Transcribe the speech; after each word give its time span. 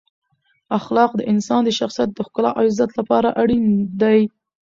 اخلاق 0.77 1.11
د 1.15 1.21
انسان 1.31 1.61
د 1.65 1.69
شخصیت 1.79 2.09
د 2.13 2.19
ښکلا 2.27 2.51
او 2.57 2.63
عزت 2.69 2.91
لپاره 2.99 3.29
اړین 3.41 3.65
دی. 4.01 4.19